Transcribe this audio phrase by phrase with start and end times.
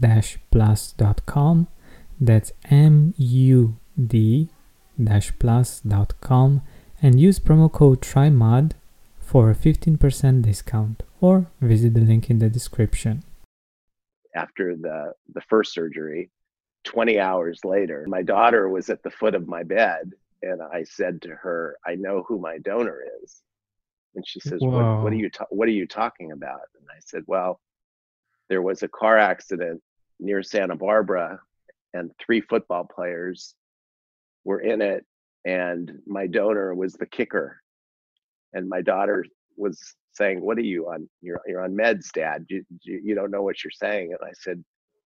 [0.00, 1.68] mood-plus.com.
[2.20, 4.50] That's M U D
[5.38, 6.62] plus.com
[7.02, 8.72] and use promo code TRYMUD
[9.18, 13.22] for a 15% discount or visit the link in the description.
[14.34, 16.30] After the, the first surgery,
[16.84, 20.12] 20 hours later, my daughter was at the foot of my bed
[20.42, 23.40] and I said to her, I know who my donor is.
[24.14, 26.60] And she says, what, what, are you ta- what are you talking about?
[26.78, 27.60] And I said, well,
[28.48, 29.80] there was a car accident
[30.20, 31.40] near Santa Barbara
[31.94, 33.54] and three football players
[34.44, 35.04] were in it
[35.44, 37.60] and my donor was the kicker.
[38.52, 39.24] And my daughter
[39.56, 41.08] was saying what are you on?
[41.22, 42.46] You're, you're on meds dad.
[42.48, 44.12] You, you, you don't know what you're saying.
[44.12, 44.62] And i said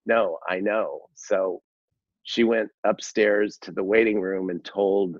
[0.07, 1.03] no i know.
[1.15, 1.63] So
[2.25, 5.19] she went upstairs to the waiting room and told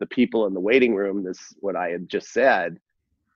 [0.00, 2.76] the people in the waiting room this what i had just said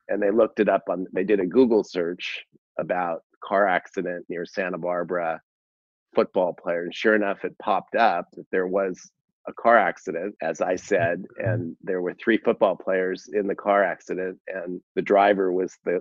[0.08, 2.44] and they looked it up on they did a google search
[2.76, 5.40] about car accident near santa barbara
[6.14, 9.10] football player and sure enough it popped up that there was
[9.48, 11.48] a car accident, as I said, mm-hmm.
[11.48, 16.00] and there were three football players in the car accident, and the driver was the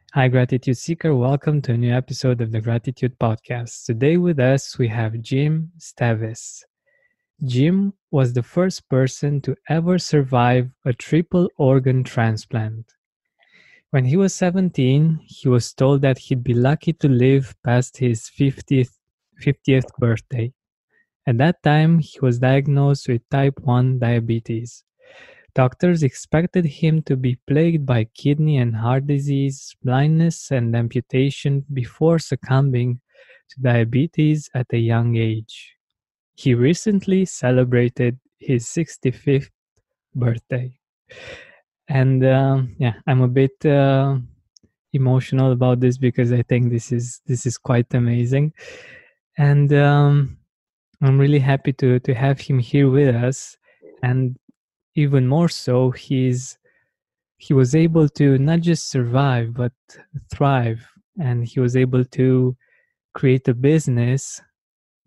[0.13, 1.15] Hi, Gratitude Seeker.
[1.15, 3.85] Welcome to a new episode of the Gratitude Podcast.
[3.85, 6.65] Today with us, we have Jim Stavis.
[7.45, 12.93] Jim was the first person to ever survive a triple organ transplant.
[13.91, 18.29] When he was 17, he was told that he'd be lucky to live past his
[18.37, 18.91] 50th,
[19.41, 20.51] 50th birthday.
[21.25, 24.83] At that time, he was diagnosed with type 1 diabetes.
[25.53, 32.19] Doctors expected him to be plagued by kidney and heart disease, blindness, and amputation before
[32.19, 33.01] succumbing
[33.49, 35.75] to diabetes at a young age.
[36.35, 39.49] He recently celebrated his 65th
[40.15, 40.77] birthday.
[41.87, 44.17] And uh, yeah, I'm a bit uh,
[44.93, 48.53] emotional about this because I think this is this is quite amazing,
[49.37, 50.37] and um,
[51.01, 53.57] I'm really happy to to have him here with us.
[54.03, 54.37] And
[54.95, 56.57] even more so he's
[57.37, 59.73] he was able to not just survive but
[60.33, 60.87] thrive.
[61.19, 62.55] And he was able to
[63.13, 64.41] create a business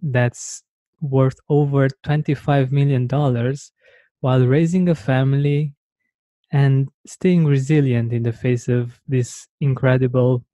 [0.03, 0.63] that's
[1.01, 3.73] worth over 25 million dollars
[4.21, 5.75] while raising a family
[6.53, 10.45] and staying resilient in the face of this incredible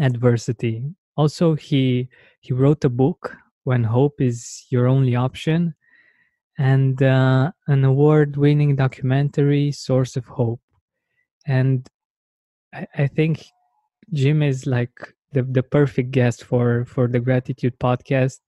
[0.00, 0.84] adversity.
[1.16, 2.08] Also he
[2.40, 5.74] he wrote a book when hope is your only option
[6.58, 10.60] and uh, an award winning documentary, Source of Hope.
[11.46, 11.88] And
[12.74, 13.46] I, I, think
[14.12, 14.90] Jim is like
[15.32, 18.40] the, the perfect guest for, for the Gratitude podcast.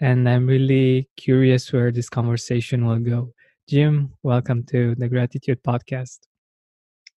[0.00, 3.32] And I'm really curious where this conversation will go.
[3.68, 6.18] Jim, welcome to the Gratitude podcast.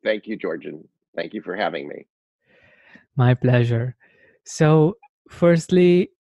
[0.04, 0.88] Thank you, Georgian.
[1.16, 2.06] Thank you for having me.
[3.16, 3.96] My pleasure.
[4.44, 4.98] So,
[5.28, 6.12] firstly,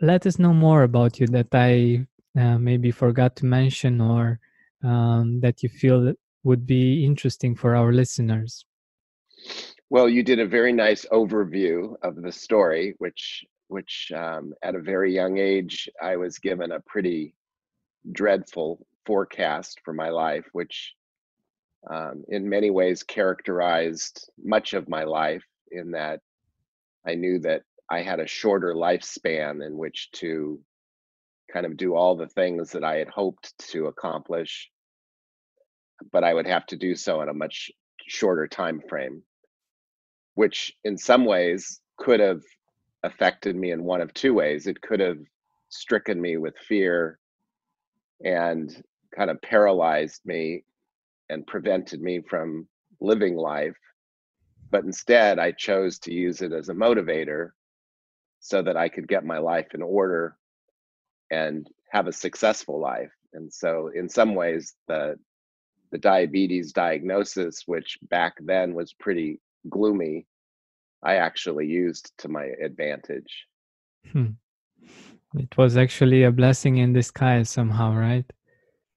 [0.00, 2.06] let us know more about you that I
[2.38, 4.38] uh, maybe forgot to mention or
[4.84, 8.64] um, that you feel would be interesting for our listeners.
[9.90, 14.80] Well, you did a very nice overview of the story, which which um, at a
[14.80, 17.34] very young age I was given a pretty
[18.10, 20.94] dreadful forecast for my life, which
[21.88, 25.44] um, in many ways characterized much of my life.
[25.72, 26.20] In that
[27.06, 30.60] I knew that I had a shorter lifespan in which to
[31.52, 34.70] kind of do all the things that I had hoped to accomplish,
[36.12, 37.70] but I would have to do so in a much
[38.06, 39.22] shorter time frame,
[40.34, 42.42] which in some ways could have
[43.02, 44.66] affected me in one of two ways.
[44.66, 45.18] It could have
[45.68, 47.18] stricken me with fear
[48.24, 48.82] and
[49.16, 50.64] kind of paralyzed me
[51.28, 52.66] and prevented me from
[53.00, 53.76] living life.
[54.70, 57.50] But instead, I chose to use it as a motivator
[58.40, 60.36] so that I could get my life in order
[61.30, 63.12] and have a successful life.
[63.32, 65.16] And so, in some ways, the
[65.90, 70.26] the diabetes diagnosis, which back then was pretty gloomy,
[71.02, 73.46] I actually used to my advantage.
[74.12, 74.32] Hmm.
[75.34, 78.24] It was actually a blessing in disguise somehow, right?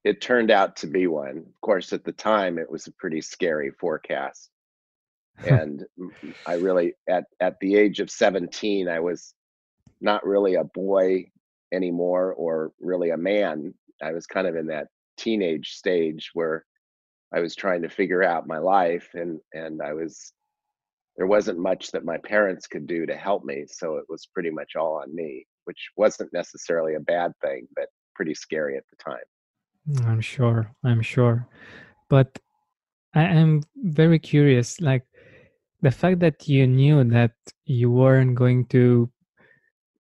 [0.04, 1.38] It turned out to be one.
[1.38, 4.50] Of course, at the time, it was a pretty scary forecast.
[5.48, 5.84] and
[6.46, 9.34] I really, at, at the age of 17, I was
[10.02, 11.32] not really a boy
[11.74, 13.74] anymore or really a man.
[14.02, 14.88] I was kind of in that
[15.18, 16.66] teenage stage where
[17.34, 20.34] I was trying to figure out my life and and I was
[21.18, 24.50] there wasn't much that my parents could do to help me, so it was pretty
[24.50, 27.86] much all on me, which wasn't necessarily a bad thing, but
[28.16, 29.28] pretty scary at the time.
[29.90, 30.72] Mm, I'm sure.
[30.84, 31.48] I'm sure.
[32.10, 32.40] But
[33.14, 35.04] I am very curious like
[35.82, 37.34] the fact that you knew that
[37.66, 39.10] you weren't going to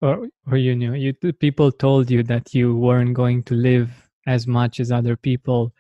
[0.01, 3.89] or or you knew you people told you that you weren't going to live
[4.27, 5.73] as much as other people.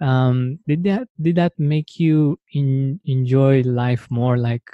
[0.00, 4.64] Um did that did that make you in, enjoy life more like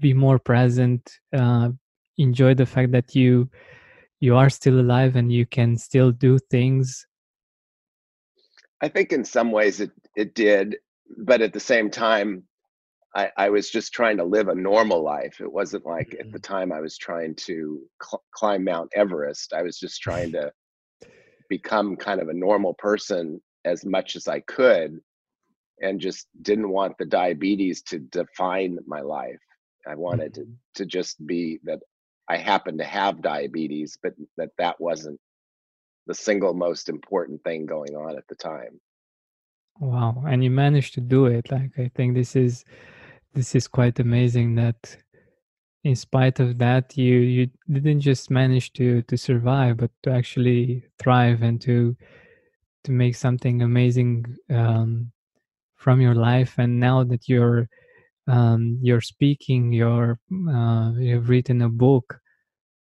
[0.00, 1.70] be more present uh
[2.18, 3.48] enjoy the fact that you
[4.20, 7.06] you are still alive and you can still do things?
[8.80, 10.76] I think in some ways it it did
[11.18, 12.44] but at the same time
[13.14, 15.40] I, I was just trying to live a normal life.
[15.40, 16.20] It wasn't like mm-hmm.
[16.20, 16.54] at the mm-hmm.
[16.54, 19.52] time I was trying to cl- climb Mount Everest.
[19.52, 20.52] I was just trying to
[21.48, 24.98] become kind of a normal person as much as I could
[25.80, 29.40] and just didn't want the diabetes to define my life.
[29.86, 30.52] I wanted mm-hmm.
[30.74, 31.80] to, to just be that
[32.28, 35.20] I happened to have diabetes, but that that wasn't
[36.06, 38.80] the single most important thing going on at the time.
[39.80, 40.22] Wow.
[40.26, 41.50] And you managed to do it.
[41.50, 42.64] Like, I think this is
[43.34, 44.96] this is quite amazing that
[45.84, 50.84] in spite of that you you didn't just manage to to survive but to actually
[50.98, 51.96] thrive and to
[52.84, 55.10] to make something amazing um,
[55.76, 56.54] from your life.
[56.58, 57.68] And now that you're
[58.28, 60.18] um, you're speaking you're
[60.48, 62.20] uh, you've written a book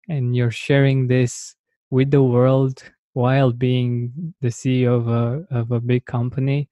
[0.08, 1.54] and you're sharing this
[1.90, 2.82] with the world
[3.14, 6.68] while being the CEO of a of a big company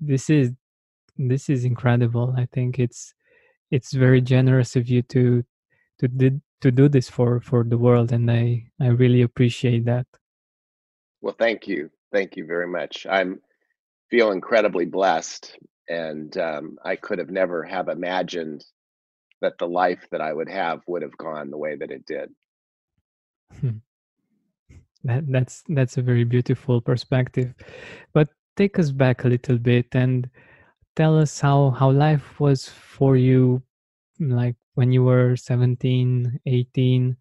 [0.00, 0.50] this is
[1.16, 2.34] this is incredible.
[2.36, 3.14] I think it's
[3.70, 5.44] it's very generous of you to
[5.98, 10.06] to did to do this for for the world, and I I really appreciate that.
[11.20, 13.06] Well, thank you, thank you very much.
[13.08, 13.40] I'm
[14.10, 15.58] feel incredibly blessed,
[15.88, 18.64] and um, I could have never have imagined
[19.40, 22.30] that the life that I would have would have gone the way that it did.
[23.60, 23.78] Hmm.
[25.04, 27.54] That that's that's a very beautiful perspective,
[28.14, 30.30] but take us back a little bit and
[30.96, 33.62] tell us how how life was for you
[34.20, 37.16] like when you were 17 18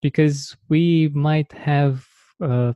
[0.00, 2.06] because we might have
[2.40, 2.72] uh,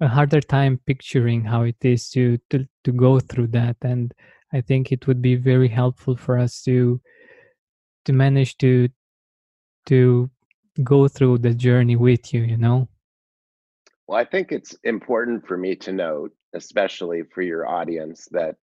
[0.00, 4.12] a harder time picturing how it is to, to to go through that and
[4.52, 7.00] i think it would be very helpful for us to
[8.04, 8.88] to manage to
[9.86, 10.30] to
[10.82, 12.88] go through the journey with you you know?
[14.06, 18.56] Well i think it's important for me to note especially for your audience that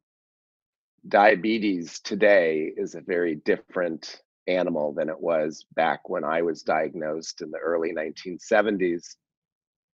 [1.07, 7.41] diabetes today is a very different animal than it was back when I was diagnosed
[7.41, 9.15] in the early 1970s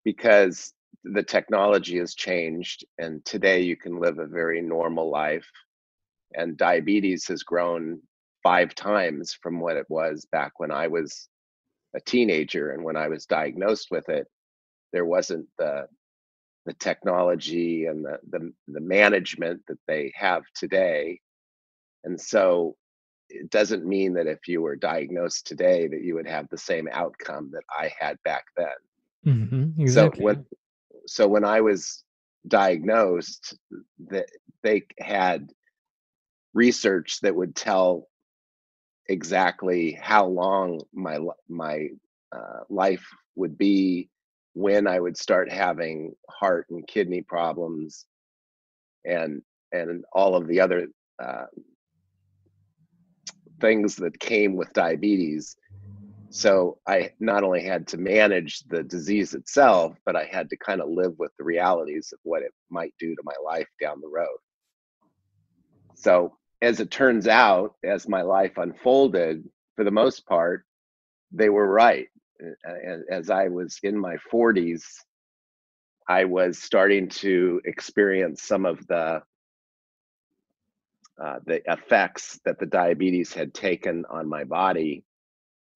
[0.05, 0.73] because
[1.05, 5.47] the technology has changed and today you can live a very normal life.
[6.35, 8.01] And diabetes has grown
[8.43, 11.29] five times from what it was back when I was
[11.95, 14.27] a teenager and when I was diagnosed with it
[14.93, 15.87] there wasn't the
[16.67, 21.21] the technology and the, the, the management that they have today.
[22.05, 22.77] And so
[23.29, 26.89] it doesn't mean that if you were diagnosed today that you would have the same
[26.93, 28.67] outcome that I had back then.
[29.27, 30.21] Mm-hmm, exactly.
[30.21, 30.47] So when
[31.07, 32.05] so when I was
[32.47, 33.57] diagnosed,
[34.09, 34.27] that
[34.63, 35.51] they had
[36.53, 38.09] research that would tell
[39.09, 41.19] exactly how long my
[41.49, 41.89] my
[42.33, 43.07] uh, life
[43.37, 44.09] would be
[44.57, 48.07] when I would start having heart and kidney problems
[49.05, 50.87] and and all of the other
[51.23, 51.45] uh,
[53.61, 55.57] things that came with diabetes.
[56.31, 60.81] So I not only had to manage the disease itself, but I had to kind
[60.81, 64.09] of live with the realities of what it might do to my life down the
[64.09, 64.39] road.
[65.97, 69.45] So as it turns out, as my life unfolded,
[69.75, 70.65] for the most part,
[71.31, 72.09] they were right.
[73.11, 74.83] As I was in my 40s,
[76.09, 79.23] I was starting to experience some of the
[81.23, 85.03] uh, the effects that the diabetes had taken on my body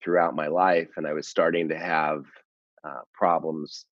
[0.03, 2.25] throughout my life, and I was starting to have
[2.83, 3.85] uh, problems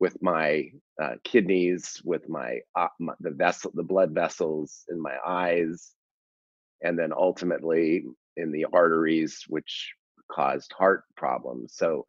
[0.00, 0.70] with my
[1.00, 5.92] uh, kidneys, with my, uh, my, the vessel, the blood vessels in my eyes,
[6.82, 8.04] and then ultimately
[8.36, 9.92] in the arteries, which
[10.30, 11.74] caused heart problems.
[11.74, 12.06] So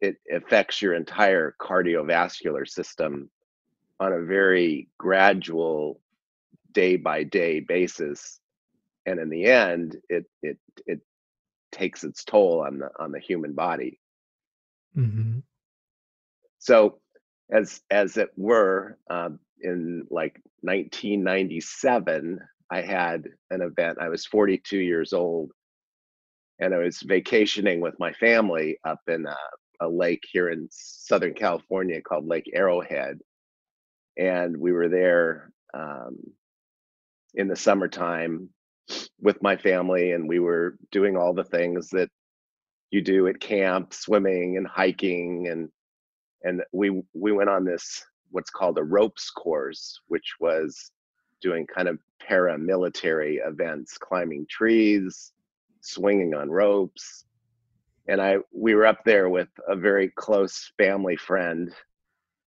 [0.00, 3.30] it affects your entire cardiovascular system
[3.98, 6.00] on a very gradual,
[6.72, 8.40] day by day basis,
[9.04, 11.00] and in the end, it it it
[11.72, 14.00] takes its toll on the on the human body.
[14.96, 15.40] Mm-hmm.
[16.58, 17.00] So
[17.50, 22.40] as as it were um, in like 1997
[22.70, 25.52] i had an event i was 42 years old
[26.60, 29.36] and i was vacationing with my family up in a,
[29.80, 33.18] a lake here in southern california called lake arrowhead.
[34.18, 36.18] And we were there um,
[37.34, 38.50] in the summertime
[39.20, 42.10] with my family and we were doing all the things that
[42.90, 45.68] you do at camp swimming and hiking and
[46.42, 50.90] and we we went on this what's called a ropes course, which was
[51.40, 51.98] doing kind of
[52.28, 55.32] paramilitary events, climbing trees,
[55.80, 57.24] swinging on ropes.
[58.08, 61.72] And I we were up there with a very close family friend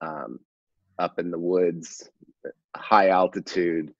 [0.01, 0.39] um,
[0.99, 2.09] up in the woods,
[2.75, 3.93] high altitude.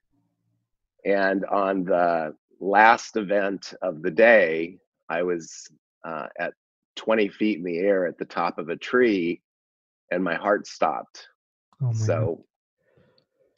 [1.05, 4.77] And on the last event of the day,
[5.09, 5.67] I was
[6.03, 6.53] uh, at
[6.95, 9.41] 20 feet in the air at the top of a tree
[10.13, 11.27] and my heart stopped.
[11.81, 12.45] Oh my so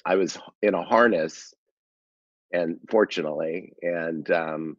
[0.06, 0.14] God.
[0.14, 1.54] I was in a harness,
[2.52, 4.78] and fortunately, and um,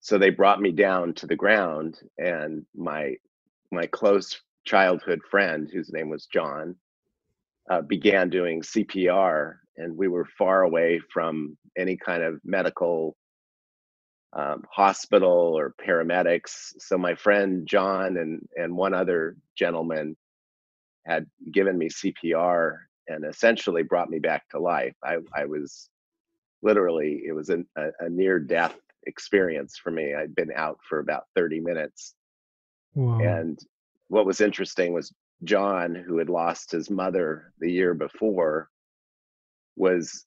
[0.00, 3.16] so they brought me down to the ground, and my
[3.72, 6.76] my close childhood friend, whose name was John,
[7.70, 13.16] uh, began doing CPR, and we were far away from any kind of medical
[14.34, 16.74] um, hospital or paramedics.
[16.78, 20.16] So my friend John and and one other gentleman
[21.06, 24.94] had given me CPR and essentially brought me back to life.
[25.04, 25.90] I, I was
[26.62, 27.58] literally, it was a,
[28.00, 30.14] a near death experience for me.
[30.14, 32.14] I'd been out for about 30 minutes.
[32.94, 33.20] Wow.
[33.20, 33.58] And
[34.08, 35.12] what was interesting was
[35.44, 38.68] John, who had lost his mother the year before,
[39.76, 40.26] was,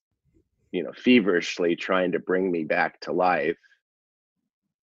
[0.72, 3.58] you know, feverishly trying to bring me back to life.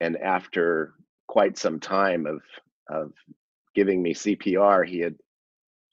[0.01, 0.95] And after
[1.27, 2.41] quite some time of
[2.89, 3.13] of
[3.75, 5.15] giving me CPR, he had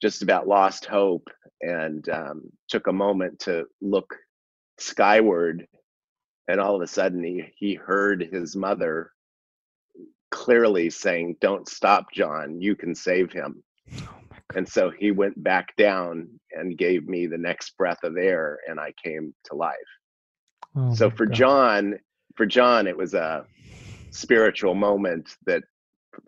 [0.02, 1.28] just about lost hope
[1.60, 4.14] and um, took a moment to look
[4.78, 5.66] skyward
[6.48, 9.12] and all of a sudden he, he heard his mother
[10.30, 13.62] clearly saying don't stop john you can save him
[14.02, 14.20] oh
[14.56, 18.78] and so he went back down and gave me the next breath of air and
[18.80, 19.76] i came to life
[20.76, 21.34] oh so for God.
[21.34, 21.98] john
[22.36, 23.44] for john it was a
[24.10, 25.62] spiritual moment that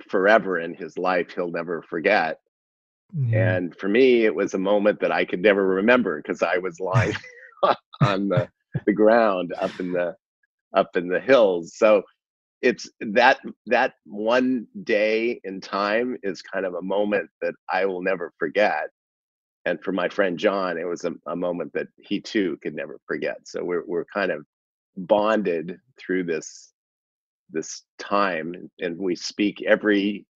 [0.08, 2.38] forever in his life he'll never forget
[3.26, 3.56] yeah.
[3.56, 6.78] And for me, it was a moment that I could never remember because I was
[6.80, 7.16] lying
[8.00, 8.48] on the,
[8.86, 10.14] the ground up in the
[10.76, 11.74] up in the hills.
[11.76, 12.02] So
[12.62, 18.02] it's that that one day in time is kind of a moment that I will
[18.02, 18.88] never forget.
[19.66, 22.98] And for my friend John, it was a, a moment that he too could never
[23.06, 23.38] forget.
[23.44, 24.44] So we're we're kind of
[24.96, 26.72] bonded through this
[27.50, 30.26] this time and we speak every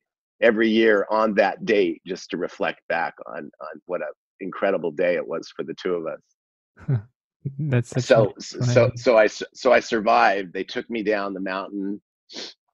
[0.40, 4.08] every year on that date just to reflect back on on what an
[4.40, 7.00] incredible day it was for the two of us.
[7.58, 10.52] That's so so so I so I survived.
[10.52, 12.00] They took me down the mountain,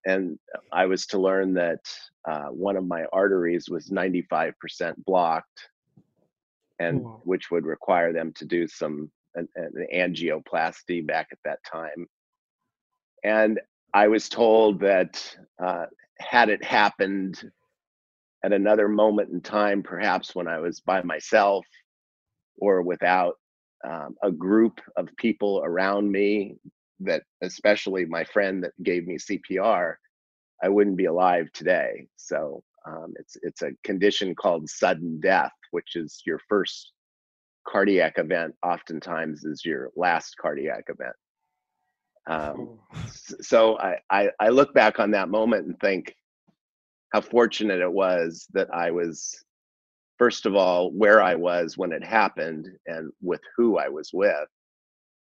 [0.06, 0.38] and
[0.72, 1.80] I was to learn that
[2.28, 5.68] uh, one of my arteries was ninety five percent blocked,
[6.78, 7.20] and Whoa.
[7.24, 12.06] which would require them to do some an, an angioplasty back at that time.
[13.24, 13.60] And
[13.92, 15.86] I was told that uh,
[16.18, 17.50] had it happened
[18.44, 21.66] at another moment in time, perhaps when I was by myself
[22.56, 23.36] or without
[23.88, 26.56] um, a group of people around me
[27.00, 29.94] that especially my friend that gave me cpr
[30.62, 32.06] i wouldn't be alive today.
[32.16, 36.92] So um, it's it's a condition called sudden death which is your first
[37.68, 41.16] cardiac event oftentimes is your last cardiac event.
[42.26, 42.78] Um,
[43.40, 46.14] so I, I i look back on that moment and think
[47.12, 49.44] how fortunate it was that i was
[50.20, 54.48] first of all where I was when it happened and with who I was with,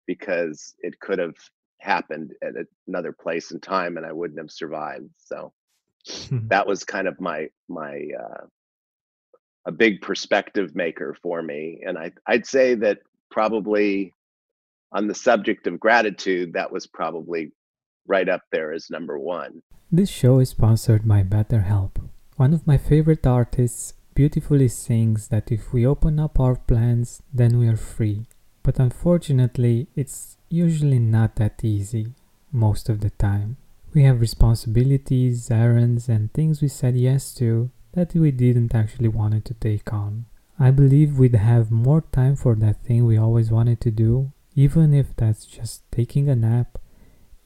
[0.05, 1.33] because it could have
[1.79, 2.53] happened at
[2.87, 5.09] another place and time and I wouldn't have survived.
[5.17, 5.51] So
[6.29, 8.45] that was kind of my my uh,
[9.65, 11.81] a big perspective maker for me.
[11.85, 12.99] And I I'd say that
[13.31, 14.13] probably
[14.91, 17.51] on the subject of gratitude, that was probably
[18.05, 19.63] right up there as number one.
[19.91, 21.93] This show is sponsored by BetterHelp.
[22.35, 27.57] One of my favorite artists beautifully sings that if we open up our plans, then
[27.57, 28.25] we are free.
[28.63, 32.13] But unfortunately, it's usually not that easy,
[32.51, 33.57] most of the time.
[33.93, 39.45] We have responsibilities, errands, and things we said yes to that we didn't actually want
[39.45, 40.25] to take on.
[40.59, 44.93] I believe we'd have more time for that thing we always wanted to do, even
[44.93, 46.77] if that's just taking a nap,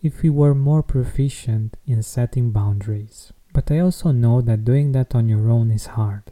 [0.02, 3.34] if we were more proficient in setting boundaries.
[3.54, 6.32] But I also know that doing that on your own is hard.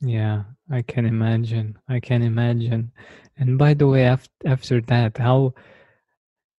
[0.00, 1.76] Yeah, I can imagine.
[1.88, 2.92] I can imagine.
[3.36, 5.54] And by the way, after after that, how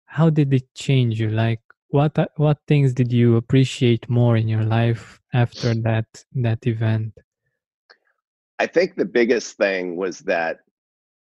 [0.06, 1.30] how did it change you?
[1.30, 7.14] Like, what what things did you appreciate more in your life after that that event?
[8.60, 10.60] I think the biggest thing was that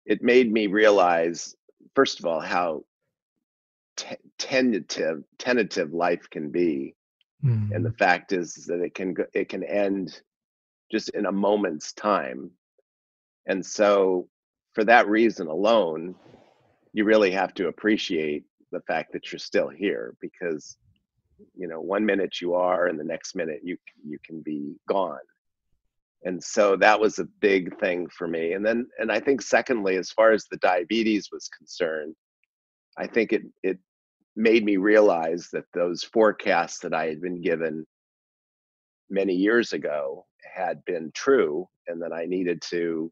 [0.06, 1.54] it made me realize,
[1.94, 2.86] first of all, how
[3.98, 6.96] t- tentative tentative life can be,
[7.44, 7.72] mm.
[7.76, 7.98] and the mm-hmm.
[7.98, 10.22] fact is that it can it can end
[10.92, 12.52] just in a moment's time,
[13.48, 14.28] and so
[14.74, 16.16] for that reason alone,
[16.94, 20.78] you really have to appreciate the fact that you're still here because
[21.56, 25.20] you know one minute you are and the next minute you you can be gone.
[26.24, 28.54] And so that was a big thing for me.
[28.54, 32.16] And then and i think secondly as far as the diabetes was concerned
[32.98, 33.78] i think it it
[34.36, 37.86] made me realize that those forecasts that i had been given
[39.10, 43.12] many years ago had been true and that i needed to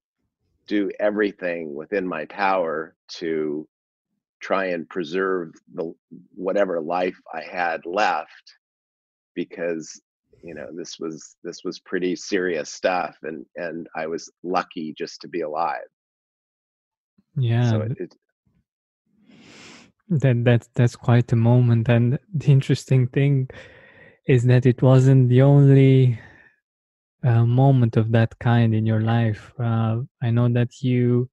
[0.68, 3.68] do everything within my power to
[4.42, 5.94] try and preserve the
[6.36, 8.46] whatever life I had left
[9.36, 10.00] because
[10.44, 15.22] you know this was this was pretty serious stuff and and I was lucky just
[15.22, 15.90] to be alive.
[17.36, 17.70] Yeah.
[17.70, 18.16] So it, it,
[20.10, 23.50] that that's that's quite a moment and the interesting thing
[24.28, 26.20] is that it wasn't the only
[27.24, 29.54] uh, moment of that kind in your life.
[29.60, 31.30] Uh, I know that you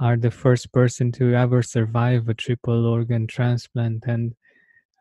[0.00, 4.34] are the first person to ever survive a triple organ transplant and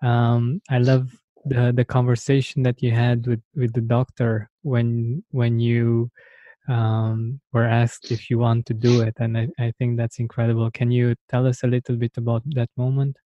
[0.04, 5.60] um, i love the the conversation that you had with with the doctor when when
[5.60, 6.12] you
[6.67, 10.69] um, were asked if you want to do it and I, I think that's incredible
[10.69, 13.17] can you tell us a little bit about that moment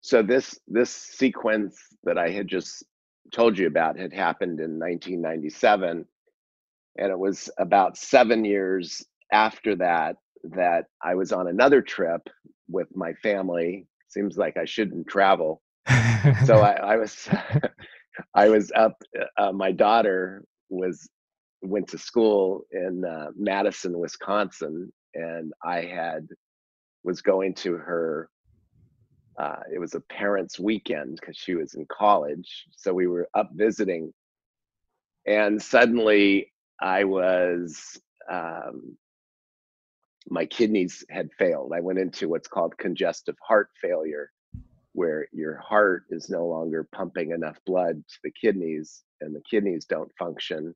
[0.00, 2.84] so this this sequence that i had just
[3.34, 6.06] told you about had happened in 1997
[6.96, 12.20] and it was about seven years after that that I was on another trip
[12.68, 13.86] with my family.
[14.08, 15.62] Seems like I shouldn't travel.
[16.46, 17.28] so I, I, was
[18.34, 18.96] I was up.
[19.36, 21.08] Uh, my daughter was
[21.62, 26.28] went to school in uh, Madison, Wisconsin, and I had
[27.02, 28.28] was going to her.
[29.38, 33.50] Uh, it was a parents' weekend because she was in college, so we were up
[33.52, 34.12] visiting,
[35.26, 38.96] and suddenly I was um,
[40.28, 41.72] my kidneys had failed.
[41.74, 44.30] I went into what's called congestive heart failure,
[44.92, 49.84] where your heart is no longer pumping enough blood to the kidneys and the kidneys
[49.84, 50.74] don't function.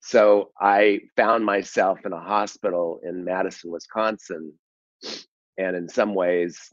[0.00, 4.52] So I found myself in a hospital in Madison, Wisconsin.
[5.56, 6.70] And in some ways,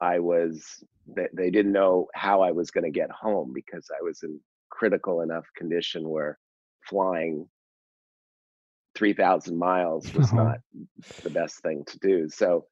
[0.00, 4.02] I was, they, they didn't know how I was going to get home because I
[4.02, 6.38] was in critical enough condition where
[6.88, 7.48] flying
[8.96, 10.44] 3,000 miles was uh-huh.
[10.44, 10.58] not
[11.22, 12.28] the best thing to do.
[12.28, 12.66] So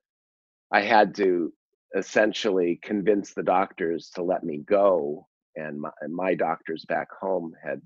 [0.72, 1.52] I had to
[1.96, 5.26] essentially convince the doctors to let me go.
[5.56, 7.80] And my, and my doctors back home had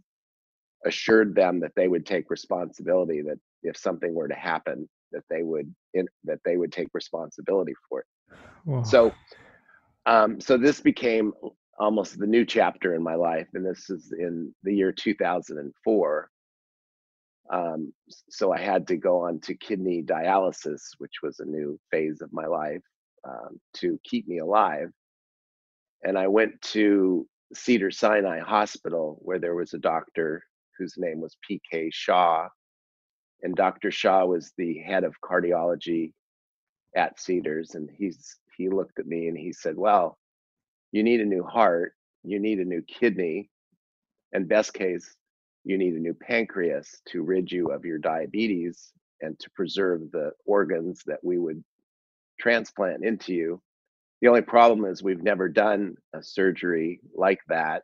[0.87, 5.43] assured them that they would take responsibility, that if something were to happen, that they
[5.43, 8.07] would in, that they would take responsibility for it.
[8.85, 9.13] So,
[10.07, 11.33] um, so this became
[11.79, 16.31] almost the new chapter in my life, and this is in the year 2004
[17.51, 17.93] um,
[18.29, 22.33] so I had to go on to kidney dialysis, which was a new phase of
[22.33, 22.83] my life
[23.27, 24.91] um, to keep me alive.
[26.05, 30.43] And I went to Cedars-Sinai Hospital where there was a doctor
[30.79, 31.91] whose name was P.K.
[31.93, 32.49] Shah.
[33.43, 33.91] And Dr.
[33.91, 36.13] Shah was the head of cardiology
[36.97, 37.75] at Cedars.
[37.75, 40.19] And he's he looked at me and he said, Well,
[40.93, 43.51] you need a new heart, you need a new kidney,
[44.33, 45.15] and best case,
[45.65, 50.33] you need a new pancreas to rid you of your diabetes and to preserve the
[50.47, 51.63] organs that we would
[52.41, 53.61] transplant into you.
[54.21, 57.83] The only problem is we've never done a surgery like that.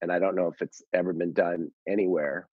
[0.00, 2.48] And I don't know if it's ever been done anywhere.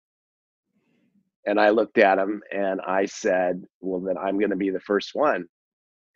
[1.45, 4.79] And I looked at him and I said, Well, then I'm going to be the
[4.81, 5.45] first one.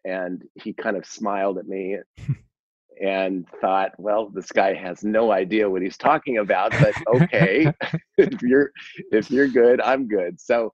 [0.05, 1.97] And he kind of smiled at me
[3.01, 7.71] and thought, well, this guy has no idea what he's talking about, but okay,
[8.17, 8.71] if you're
[9.11, 10.39] if you're good, I'm good.
[10.39, 10.73] So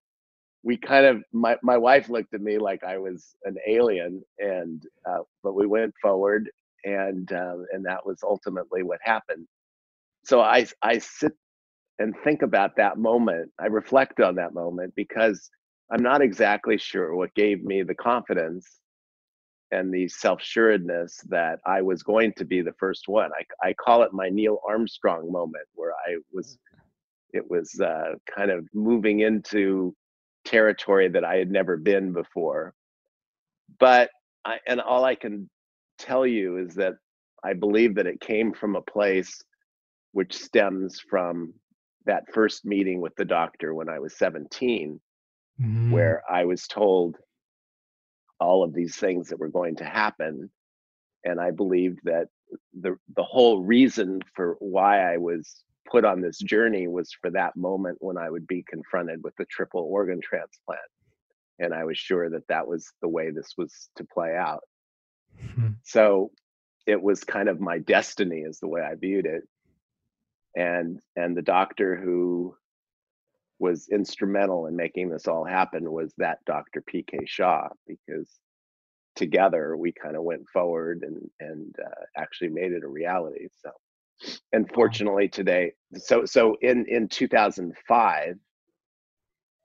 [0.64, 4.84] we kind of my my wife looked at me like I was an alien, and
[5.10, 6.50] uh, but we went forward,
[6.84, 9.48] and uh, and that was ultimately what happened.
[10.26, 11.34] So I I sit
[12.00, 13.52] and think about that moment.
[13.60, 15.50] I reflect on that moment because
[15.92, 18.68] I'm not exactly sure what gave me the confidence
[19.72, 23.30] and the self-assuredness that I was going to be the first one.
[23.64, 26.58] I, I call it my Neil Armstrong moment, where I was,
[27.34, 29.96] it was uh, kind of moving into
[30.46, 32.74] territory that I had never been before.
[33.80, 34.10] But
[34.46, 35.50] I, and all I can
[36.00, 36.94] tell you is that
[37.44, 39.40] I believe that it came from a place
[40.14, 41.54] which stems from
[42.06, 45.00] that first meeting with the doctor when I was 17,
[45.62, 45.92] Mm.
[45.92, 47.18] where I was told
[48.40, 50.50] all of these things that were going to happen.
[51.24, 52.28] And I believed that
[52.80, 57.56] the the whole reason for why I was put on this journey was for that
[57.56, 60.80] moment when I would be confronted with the triple organ transplant.
[61.60, 64.64] And I was sure that that was the way this was to play out.
[65.44, 65.76] Mhm.
[65.84, 66.32] So
[66.86, 69.44] it was kind of my destiny, is the way I viewed it.
[70.56, 72.56] And and the doctor who
[73.60, 76.82] was instrumental in making this all happen was that Dr.
[76.82, 78.30] PK Shah, because
[79.16, 83.48] together we kind of went forward and and uh, actually made it a reality.
[83.62, 83.72] So,
[84.54, 88.36] and fortunately today, so so in in 2005,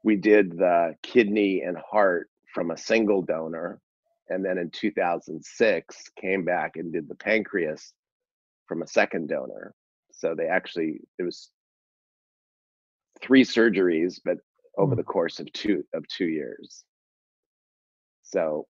[0.03, 3.81] we did the kidney and heart from a single donor,
[4.29, 7.93] and then in 2006 came back and did the pancreas
[8.67, 9.73] from a second donor.
[10.11, 11.51] So they actually it was
[13.25, 14.39] three surgeries, but
[14.79, 14.99] over Mm.
[14.99, 16.85] the course of two of two years.
[18.23, 18.67] So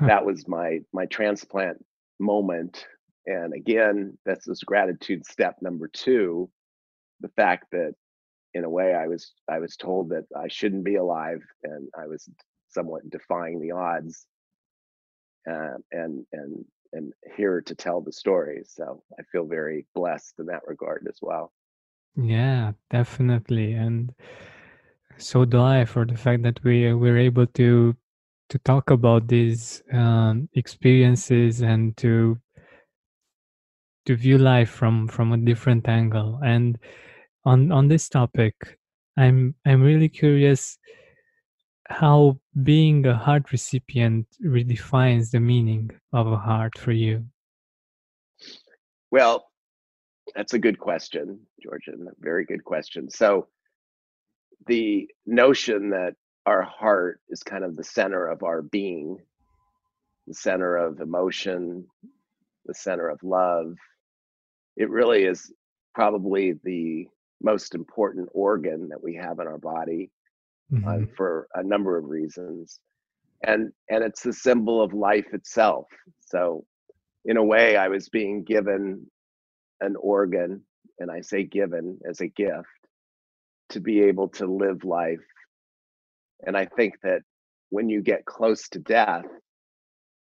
[0.00, 1.84] that was my my transplant
[2.20, 2.86] moment.
[3.26, 6.50] And again, that's this gratitude step number two.
[7.20, 7.94] The fact that
[8.54, 12.06] in a way I was I was told that I shouldn't be alive and I
[12.08, 12.28] was
[12.68, 14.26] somewhat defying the odds.
[15.50, 18.62] Uh, and and and here to tell the story.
[18.66, 21.52] So I feel very blessed in that regard as well.
[22.16, 23.74] Yeah, definitely.
[23.74, 24.14] And
[25.18, 27.94] so do I for the fact that we we're able to
[28.48, 32.38] to talk about these um, experiences and to
[34.06, 36.40] to view life from from a different angle.
[36.44, 36.78] And
[37.44, 38.78] on on this topic,
[39.16, 40.78] I'm I'm really curious
[41.88, 47.24] how being a heart recipient redefines the meaning of a heart for you.
[49.10, 49.46] Well,
[50.34, 52.08] that's a good question, Georgian.
[52.20, 53.10] Very good question.
[53.10, 53.48] So
[54.66, 56.14] the notion that
[56.46, 59.18] our heart is kind of the center of our being,
[60.26, 61.86] the center of emotion,
[62.66, 63.74] the center of love,
[64.76, 65.52] it really is
[65.94, 67.06] probably the
[67.42, 70.10] most important organ that we have in our body
[70.72, 71.16] uh, Mhm.
[71.16, 72.80] for a number of reasons.
[73.44, 75.86] And and it's the symbol of life itself.
[76.20, 76.66] So
[77.24, 79.08] in a way I was being given
[79.80, 80.65] an organ,
[80.98, 82.68] and I say given as a gift,
[83.70, 85.18] to be able to live life.
[86.46, 87.22] And I think that
[87.70, 89.26] when you get close to death,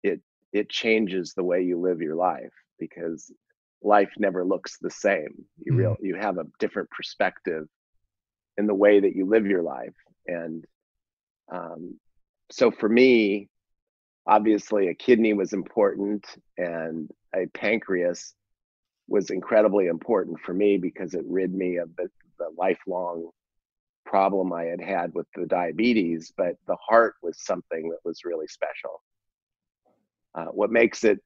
[0.04, 0.22] it
[0.54, 3.32] it changes the way you live your life because
[3.84, 5.46] life never looks the same.
[5.64, 5.78] You Mm.
[5.78, 7.68] real you have a different perspective
[8.58, 9.96] in the way that you live your life.
[10.28, 10.66] And
[11.52, 12.00] um,
[12.52, 13.50] so for me,
[14.28, 16.26] obviously a kidney was important
[16.58, 18.34] and a pancreas
[19.08, 23.30] was incredibly important for me because it rid me of the, the lifelong
[24.06, 28.48] problem I had had with the diabetes, but the heart was something that was really
[28.48, 29.02] special.
[30.34, 31.20] Uh, what makes it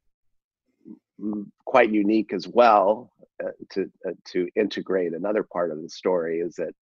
[1.66, 3.12] quite unique as well
[3.44, 6.74] uh, to uh, to integrate another part of the story is that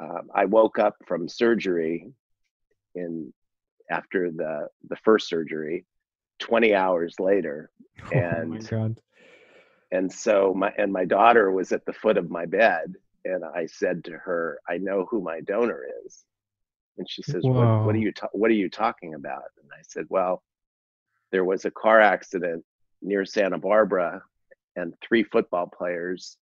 [0.00, 2.12] um, I woke up from surgery
[2.94, 3.32] in
[3.90, 5.84] after the the first surgery
[6.38, 7.70] 20 hours later
[8.14, 9.00] Oh my and god.
[9.92, 12.94] And so my and my daughter was at the foot of my bed
[13.24, 16.24] and i said to her i know who my donor is.
[16.98, 19.44] And she says what, what are you ta- what are you talking about?
[19.60, 20.42] And i said well
[21.32, 22.64] there was a car accident
[23.02, 24.22] near santa barbara
[24.76, 26.36] and three football players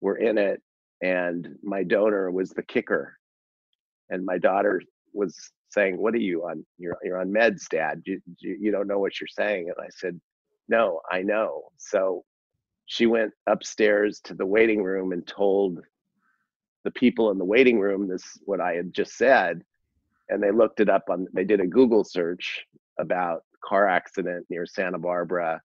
[0.00, 0.62] were in it
[1.02, 3.16] and my donor was the kicker.
[4.10, 5.36] And my daughter was
[5.70, 8.02] saying what are you on you're, you're on meds dad.
[8.04, 9.68] You, you, you don't know what you're saying.
[9.68, 10.20] And i said
[10.68, 11.70] no i know.
[11.78, 12.24] So
[12.90, 15.80] she went upstairs to the waiting room and told
[16.82, 19.62] the people in the waiting room this what i had just said
[20.28, 22.64] and they looked it up on they did a google search
[22.98, 25.60] about car accident near santa barbara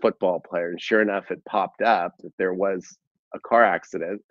[0.00, 2.96] football player and sure enough it popped up that there was
[3.34, 4.22] a car accident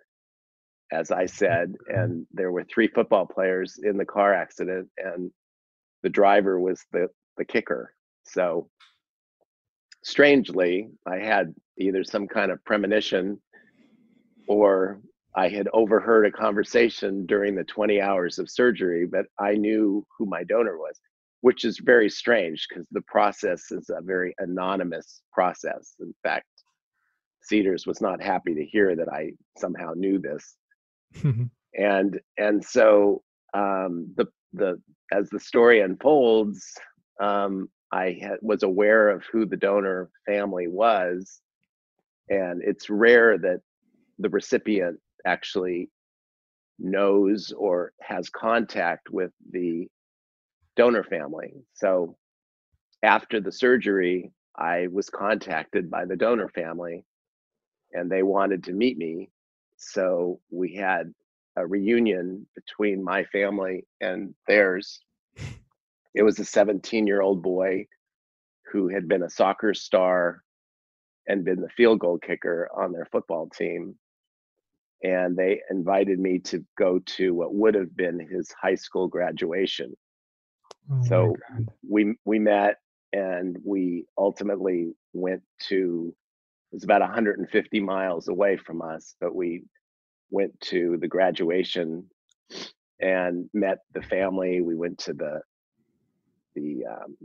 [0.92, 5.30] as i said and there were three football players in the car accident and
[6.02, 7.92] the driver was the the kicker.
[8.24, 8.68] So
[10.12, 13.40] strangely i had either some kind of premonition
[14.48, 15.00] or
[15.36, 20.24] I had overheard a conversation during the 20 hours of surgery, but I knew who
[20.24, 20.98] my donor was,
[21.42, 25.94] which is very strange because the process is a very anonymous process.
[26.00, 26.46] In fact,
[27.42, 30.56] Cedars was not happy to hear that I somehow knew this.
[31.78, 34.80] And and so um, the the
[35.12, 36.64] as the story unfolds,
[37.20, 41.40] um, I had, was aware of who the donor family was,
[42.28, 43.60] and it's rare that
[44.18, 45.90] the recipient actually
[46.78, 49.88] knows or has contact with the
[50.76, 51.52] donor family.
[51.74, 52.16] So
[53.02, 57.04] after the surgery, I was contacted by the donor family
[57.92, 59.30] and they wanted to meet me.
[59.76, 61.12] So we had
[61.56, 65.00] a reunion between my family and theirs.
[66.16, 67.86] It was a 17 year old boy
[68.72, 70.42] who had been a soccer star
[71.28, 73.94] and been the field goal kicker on their football team.
[75.02, 79.94] And they invited me to go to what would have been his high school graduation.
[80.90, 81.36] Oh so
[81.88, 82.76] we we met
[83.12, 86.14] and we ultimately went to
[86.72, 89.64] it was about 150 miles away from us, but we
[90.30, 92.04] went to the graduation
[93.00, 94.62] and met the family.
[94.62, 95.40] We went to the
[96.56, 97.16] the um,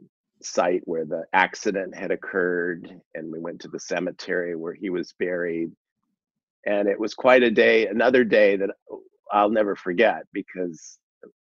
[0.43, 5.15] site where the accident had occurred, and we went to the cemetery where he was
[5.19, 5.71] buried.
[6.67, 8.71] And it was quite a day, another day that
[9.31, 10.99] I'll never forget because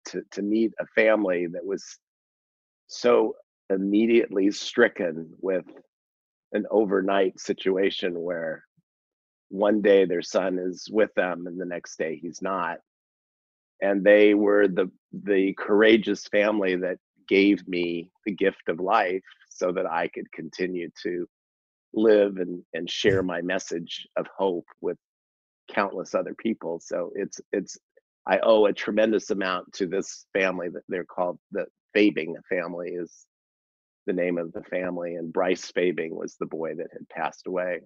[0.07, 1.85] to to meet a family that was
[2.88, 3.35] so
[3.70, 5.64] immediately stricken with
[6.53, 8.64] an overnight situation where
[9.51, 12.79] one day their son is with them and the next day he's not
[13.83, 14.90] and they were the
[15.25, 20.91] the courageous family that gave me the gift of life so that I could continue
[21.03, 21.27] to
[21.95, 24.99] live and and share my message of hope with
[25.71, 27.79] countless other people so it's it's
[28.27, 33.27] I owe a tremendous amount to this family that they're called the Fabing family is
[34.07, 37.81] the name of the family and Bryce Fabing was the boy that had passed away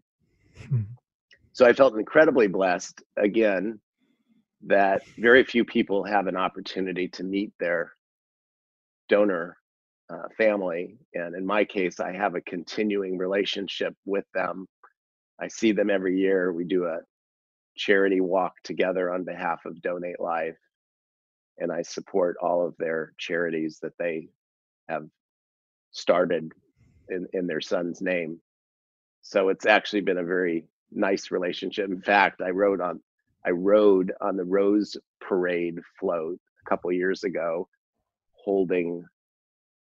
[0.68, 0.82] Hmm.
[1.52, 3.78] so I felt incredibly blessed again
[4.66, 7.92] that very few people have an opportunity to meet their
[9.08, 9.56] donor
[10.10, 10.98] uh, family.
[11.14, 14.66] And in my case, I have a continuing relationship with them.
[15.40, 16.52] I see them every year.
[16.52, 17.00] We do a
[17.76, 20.56] charity walk together on behalf of Donate Life.
[21.58, 24.28] And I support all of their charities that they
[24.88, 25.06] have
[25.90, 26.52] started
[27.08, 28.40] in, in their son's name.
[29.22, 31.90] So it's actually been a very nice relationship.
[31.90, 33.00] In fact, I rode on
[33.44, 37.68] I rode on the Rose Parade float a couple years ago,
[38.52, 39.04] holding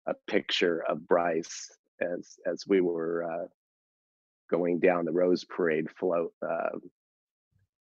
[0.06, 1.70] a picture of Bryce
[2.02, 3.46] as as we were uh,
[4.50, 6.76] going down the Rose Parade float uh,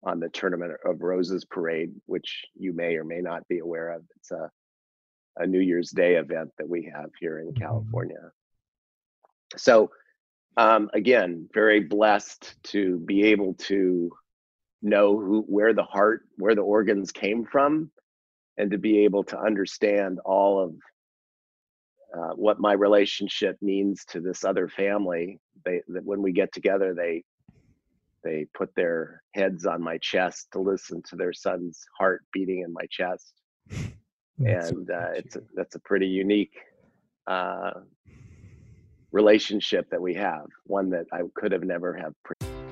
[0.03, 4.03] on the Tournament of Roses Parade, which you may or may not be aware of.
[4.15, 4.49] It's a
[5.35, 7.59] a New Year's Day event that we have here in Mhm.
[7.59, 8.31] California.
[9.57, 9.91] So
[10.55, 14.11] um, again, very blessed to be able to
[14.81, 17.91] know who where the heart, where the organs came from,
[18.59, 20.75] and to be able to understand all of
[22.15, 25.39] uh, what my relationship means to this other family.
[25.65, 27.23] They that when we get together, they
[28.23, 32.73] they put their heads on my chest to listen to their son's heart beating in
[32.73, 33.33] my chest,
[34.39, 36.57] and uh, it's a, that's a pretty unique
[37.27, 37.71] uh,
[39.11, 40.47] relationship that we have.
[40.65, 42.13] One that I could have never have.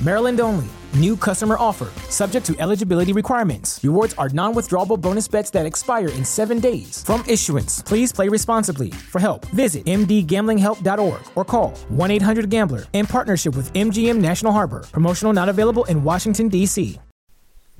[0.00, 0.66] Maryland only.
[0.94, 1.90] New customer offer.
[2.10, 3.78] Subject to eligibility requirements.
[3.82, 7.04] Rewards are non withdrawable bonus bets that expire in seven days.
[7.04, 8.90] From issuance, please play responsibly.
[8.90, 14.84] For help, visit mdgamblinghelp.org or call 1 800 Gambler in partnership with MGM National Harbor.
[14.92, 16.98] Promotional not available in Washington, D.C.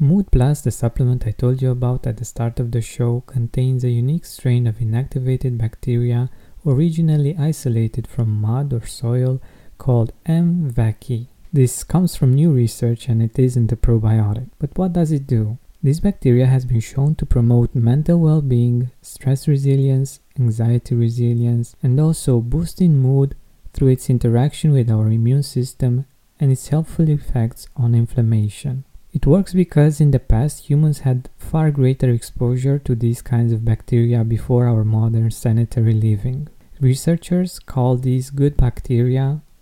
[0.00, 3.82] Mood Plus, the supplement I told you about at the start of the show, contains
[3.82, 6.30] a unique strain of inactivated bacteria
[6.64, 9.40] originally isolated from mud or soil
[9.78, 10.70] called M.
[10.70, 11.26] vaccae.
[11.52, 14.50] This comes from new research and it isn't a probiotic.
[14.58, 15.58] But what does it do?
[15.82, 21.98] This bacteria has been shown to promote mental well being, stress resilience, anxiety resilience, and
[21.98, 23.34] also boosting mood
[23.72, 26.04] through its interaction with our immune system
[26.40, 28.84] and its helpful effects on inflammation.
[29.12, 33.64] It works because in the past humans had far greater exposure to these kinds of
[33.64, 36.48] bacteria before our modern sanitary living.
[36.80, 39.40] Researchers call these good bacteria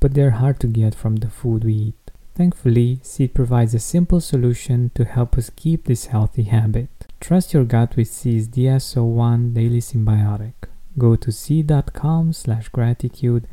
[0.00, 2.10] but they're hard to get from the food we eat.
[2.34, 6.88] Thankfully, Seed provides a simple solution to help us keep this healthy habit.
[7.20, 10.54] Trust your gut with Seed's DS01 Daily Synbiotic.
[10.96, 13.46] go to seed.com slash gratitude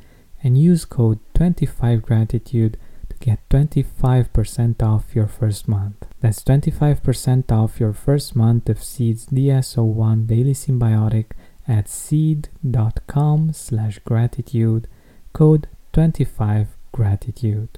[0.43, 2.75] and use code 25gratitude
[3.09, 6.05] to get 25% off your first month.
[6.21, 11.31] That's 25% off your first month of Seed's DS01 Daily Synbiotic
[11.67, 14.87] at seed.com slash gratitude,
[15.33, 17.69] code 25gratitude.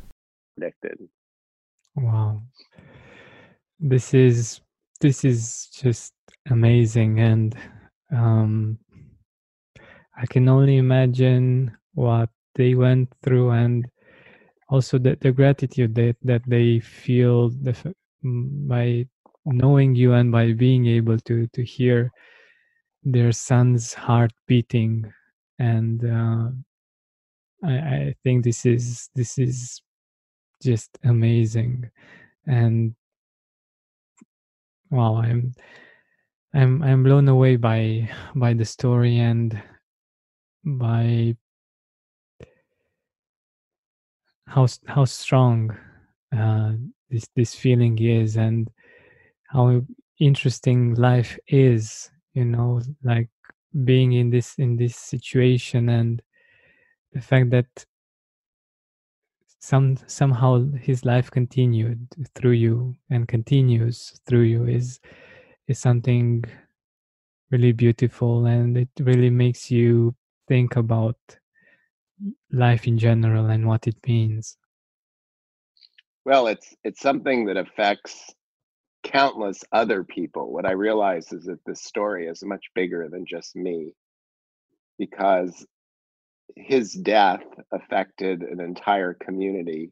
[0.58, 1.08] Predicted.
[1.96, 2.42] Wow.
[3.80, 4.60] This is
[5.00, 6.14] this is just
[6.50, 7.56] amazing and
[8.12, 8.80] um
[10.18, 13.86] I can only imagine what they went through and
[14.68, 17.94] also the, the gratitude that, that they feel the,
[18.24, 19.06] by
[19.46, 22.12] knowing you and by being able to, to hear
[23.04, 25.14] their son's heart beating
[25.60, 26.50] and uh,
[27.64, 29.82] I, I think this is this is
[30.62, 31.90] just amazing.
[32.48, 32.96] And
[34.90, 35.54] wow i'm
[36.54, 39.62] i'm i'm blown away by by the story and
[40.64, 41.36] by
[44.48, 45.76] how how strong
[46.36, 46.74] uh,
[47.10, 48.70] this this feeling is and
[49.48, 49.82] how
[50.20, 53.30] interesting life is you know like
[53.84, 56.22] being in this in this situation and
[57.18, 57.86] the fact that
[59.60, 65.00] some somehow his life continued through you and continues through you is
[65.68, 66.44] is something
[67.50, 70.16] really beautiful and it really makes you
[70.48, 71.18] think about
[72.52, 74.56] life in general and what it means?
[76.24, 78.36] Well, it's it's something that affects
[79.02, 80.54] countless other people.
[80.54, 83.96] What I realize is that this story is much bigger than just me
[85.00, 85.66] because
[86.56, 89.92] his death affected an entire community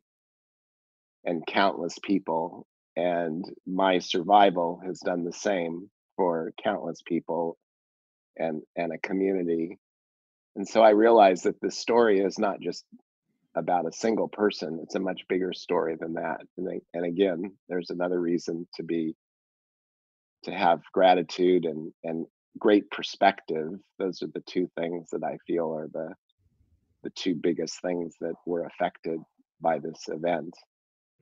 [1.26, 7.58] and countless people and my survival has done the same for countless people
[8.38, 9.78] and and a community
[10.56, 12.86] and so I realized that this story is not just
[13.56, 16.42] about a single person; it's a much bigger story than that.
[16.58, 19.16] And they, and again, there's another reason to be
[20.44, 22.26] to have gratitude and and
[22.60, 23.70] great perspective.
[24.00, 26.14] Those are the two things that I feel are the
[27.06, 29.20] the two biggest things that were affected
[29.62, 30.54] by this event.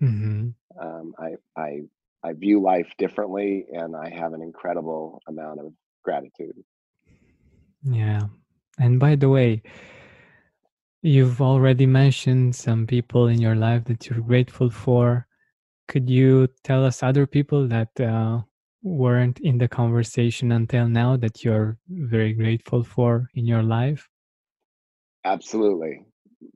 [0.02, 0.50] Mm-hmm.
[0.82, 1.82] Um, I I
[2.24, 5.74] I view life differently, and I have an incredible amount of
[6.04, 6.58] gratitude.
[7.84, 8.22] Yeah,
[8.80, 9.62] and by the way,
[11.02, 15.28] you've already mentioned some people in your life that you're grateful for.
[15.90, 18.40] Could you tell us other people that uh,
[18.84, 24.10] weren't in the conversation until now that you're very grateful for in your life?
[25.26, 26.06] Absolutely.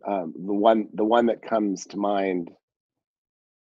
[0.06, 2.52] Um, the one the one that comes to mind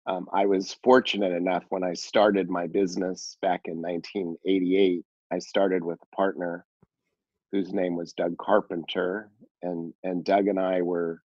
[0.06, 5.04] um, I was fortunate enough when I started my business back in 1988.
[5.32, 6.64] I started with a partner
[7.52, 9.30] whose name was Doug Carpenter,
[9.62, 11.22] and and Doug and I were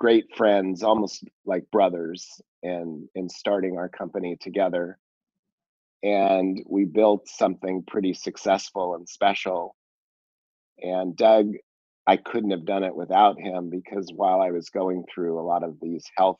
[0.00, 4.98] great friends, almost like brothers, and in starting our company together.
[6.02, 9.76] And we built something pretty successful and special.
[10.82, 11.52] And Doug,
[12.06, 15.64] I couldn't have done it without him because while I was going through a lot
[15.64, 16.38] of these health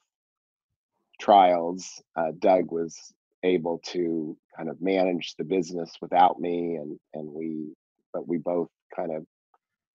[1.20, 2.96] trials, uh, Doug was
[3.44, 7.74] able to kind of manage the business without me, and and we,
[8.12, 9.26] but we both kind of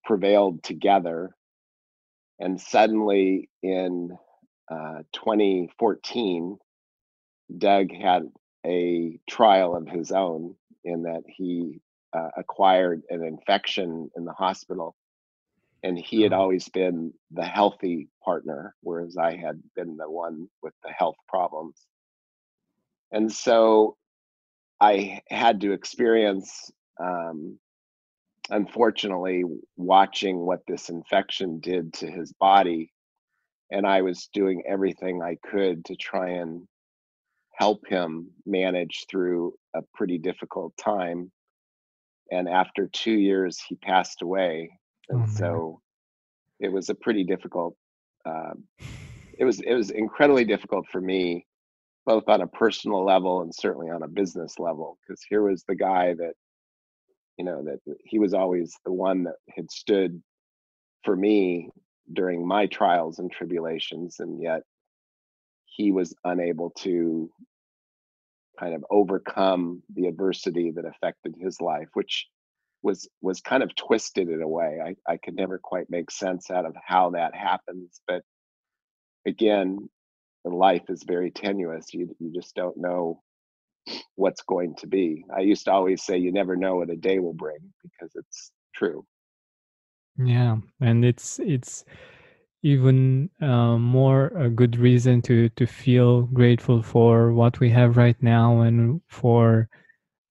[0.05, 1.35] prevailed together.
[2.39, 4.17] And suddenly in
[4.71, 6.57] uh, 2014,
[7.57, 8.23] Doug had
[8.65, 11.81] a trial of his own in that he
[12.13, 14.95] uh, acquired an infection in the hospital.
[15.83, 16.39] And he had Oh.
[16.41, 21.87] always been the healthy partner, whereas I had been the one with the health problems.
[23.11, 23.97] And so
[24.81, 27.59] I had to experience, um,
[28.49, 29.43] unfortunately,
[29.75, 32.91] watching what this infection did to his body.
[33.71, 36.67] And I was doing everything I could to try and
[37.53, 41.31] help him manage through a pretty difficult time.
[42.31, 44.79] And after two years, he passed away.
[45.13, 45.81] Oh, And so
[46.59, 47.75] it was a pretty difficult,
[48.25, 48.65] um,
[49.39, 51.45] it was it was incredibly difficult for me,
[52.05, 55.75] both on a personal level and certainly on a business level, because here was the
[55.75, 56.33] guy that,
[57.37, 60.21] you know, that he was always the one that had stood
[61.03, 61.69] for me
[62.13, 64.63] during my trials and tribulations, and yet
[65.65, 67.29] he was unable to
[68.59, 72.27] kind of overcome the adversity that affected his life, which
[72.87, 74.79] was was kind of twisted in a way.
[74.83, 77.99] I, I could never quite make sense out of how that happens.
[78.07, 78.23] But
[79.27, 79.89] again,
[80.45, 81.93] life is very tenuous.
[81.93, 83.21] You you just don't know
[84.15, 85.25] what's going to be.
[85.35, 88.51] I used to always say you never know what a day will bring because it's
[88.73, 89.05] true.
[90.17, 91.83] Yeah, and it's it's
[92.63, 98.21] even uh, more a good reason to to feel grateful for what we have right
[98.23, 99.67] now and for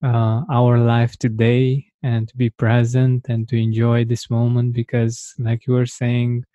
[0.03, 5.67] uh, our life today and to be present and to enjoy this moment because like
[5.67, 6.45] you were saying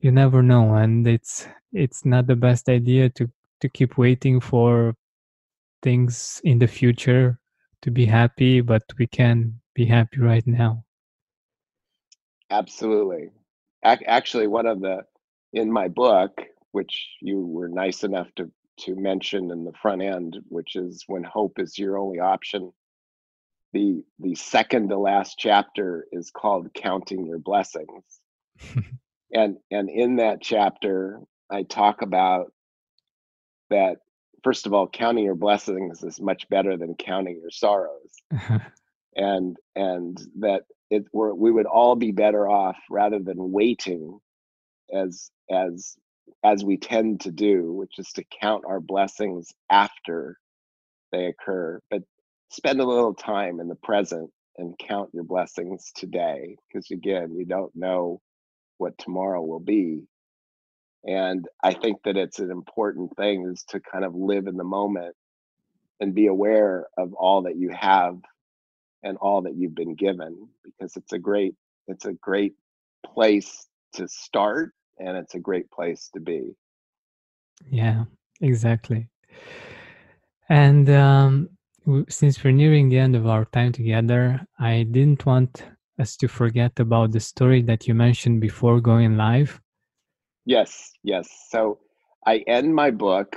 [0.00, 3.30] you never know and it's it's not the best idea to
[3.60, 4.94] to keep waiting for
[5.82, 7.38] things in the future
[7.82, 10.84] to be happy but we can be happy right now
[12.50, 13.30] Absolutely.
[13.84, 15.04] Ac- Actually, one of the
[15.52, 16.42] in my book,
[16.72, 21.24] which you were nice enough to to mention in the front end, which is when
[21.24, 22.72] hope is your only option.
[23.72, 28.20] The the second to last chapter is called Counting Your Blessings.
[29.32, 32.52] And and in that chapter, I talk about
[33.70, 33.96] that
[34.42, 38.10] first of all, counting your blessings is much better than counting your sorrows.
[39.16, 44.18] and and that it we're, we would all be better off rather than waiting
[44.94, 45.96] as as
[46.44, 50.38] as we tend to do which is to count our blessings after
[51.12, 52.02] they occur but
[52.50, 57.44] spend a little time in the present and count your blessings today because again you
[57.44, 58.20] don't know
[58.78, 60.02] what tomorrow will be
[61.04, 64.64] and i think that it's an important thing is to kind of live in the
[64.64, 65.14] moment
[66.00, 68.18] and be aware of all that you have
[69.02, 71.54] and all that you've been given because it's a great
[71.86, 72.54] it's a great
[73.06, 76.52] place to start and it's a great place to be
[77.70, 78.04] Yeah,
[78.40, 79.08] exactly.
[80.48, 81.50] And um,
[82.08, 85.64] since we're nearing the end of our time together, I didn't want
[85.98, 89.60] us to forget about the story that you mentioned before going live.
[90.46, 91.78] yes yes so
[92.26, 93.28] i end my book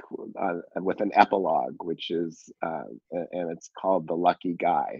[0.43, 2.33] uh, with an epilogue which is
[2.67, 2.83] uh,
[3.35, 4.91] and it's called the lucky guy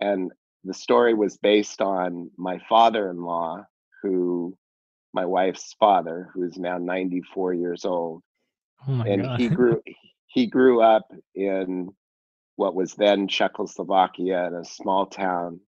[0.00, 0.30] and
[0.64, 3.50] the story was based on my father-in-law
[4.02, 4.54] who
[5.14, 8.22] my wife's father who is now 94 years old
[8.86, 9.40] Oh and God.
[9.40, 9.80] he grew
[10.28, 11.88] he grew up in
[12.58, 15.60] what was then Czechoslovakia in a small town.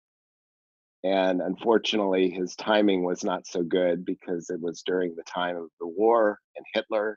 [1.04, 5.68] And unfortunately his timing was not so good because it was during the time of
[5.80, 7.16] the war and Hitler.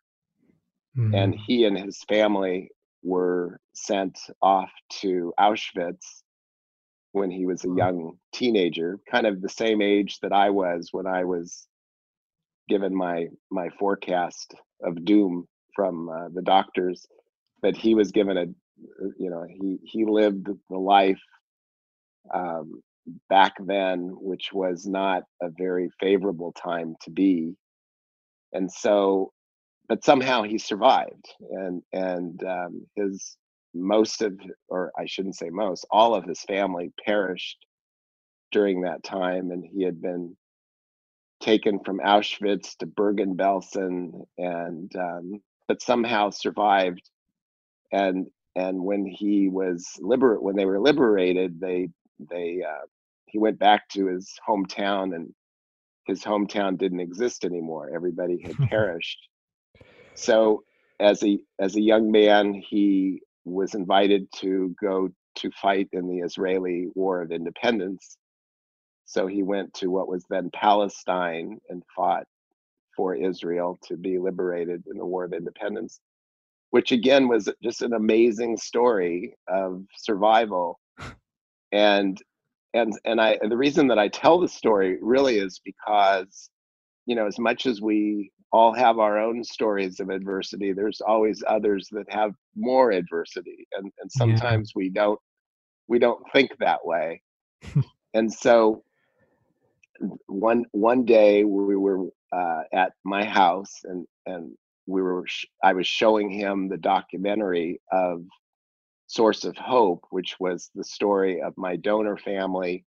[1.12, 1.40] And Mhm.
[1.48, 2.70] he and his family
[3.02, 4.72] were sent off
[5.02, 6.22] to Auschwitz
[7.14, 11.08] when he was a young teenager kind of the same age that I was when
[11.08, 11.68] I was
[12.70, 17.08] given my my forecast of doom from uh, the doctors.
[17.62, 18.48] But he was given a
[19.18, 21.22] you know he he lived the life
[22.34, 22.82] um,
[23.30, 27.56] back then which was not a very favorable time to be.
[28.54, 29.32] And so
[29.90, 33.38] but somehow he survived and and um, his
[33.76, 37.66] most of or i shouldn't say most all of his family perished
[38.52, 40.38] during that time and he had been
[41.42, 47.10] taken from auschwitz to bergen-belsen and um, but somehow survived.
[47.92, 51.90] And and when he was liber when they were liberated they
[52.32, 52.86] they uh,
[53.28, 55.34] he went back to his hometown and
[56.06, 57.92] his hometown didn't exist anymore.
[57.94, 59.20] Everybody had perished.
[60.16, 60.64] So
[61.00, 66.20] as a as a young man he was invited to go to fight in the
[66.20, 68.18] israeli war of independence.
[69.06, 72.26] So he went to what was then Palestine and fought
[72.96, 76.00] for Israel to be liberated in the War of Independence,
[76.74, 80.80] which again was just an amazing story of survival.
[81.72, 82.18] And
[82.74, 86.50] and and I and the reason that I tell the story really is because,
[87.06, 91.44] you know, as much as we all have our own stories of adversity, there's always
[91.48, 93.68] others that have more adversity.
[93.74, 94.80] And and sometimes yeah.
[94.80, 95.20] we don't
[95.88, 97.22] we don't think that way.
[98.16, 98.84] and so
[100.26, 104.58] one one day we were uh, at my house and and
[104.88, 105.26] we were
[105.64, 108.24] I was showing him the documentary of
[109.08, 112.86] Source of Hope, which was the story of my donor family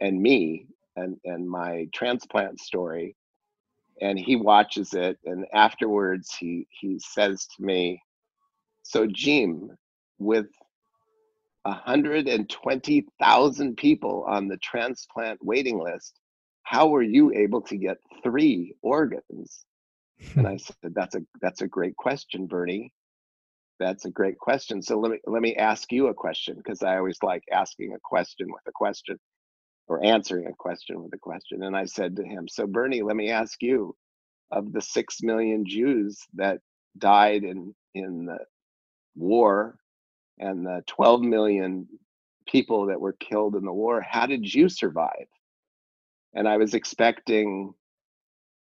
[0.00, 0.66] and me
[0.96, 3.16] and and my transplant story.
[4.00, 8.00] And he watches it, and afterwards he he says to me,
[8.82, 9.70] "So Jim,
[10.18, 10.46] with
[11.64, 16.18] 120,000 people on the transplant waiting list,
[16.64, 19.64] how were you able to get three organs?
[20.20, 20.46] And hmm.
[20.46, 22.92] I said, that's a that's a great question, Bernie.
[23.78, 24.82] That's a great question.
[24.82, 28.00] So let me let me ask you a question because I always like asking a
[28.02, 29.18] question with a question
[29.86, 31.62] or answering a question with a question.
[31.62, 33.96] And I said to him, So Bernie, let me ask you,
[34.50, 36.60] of the six million Jews that
[36.98, 38.38] died in in the
[39.16, 39.76] war
[40.38, 41.88] and the 12 million
[42.46, 45.26] people that were killed in the war, how did you survive?
[46.34, 47.74] and I was expecting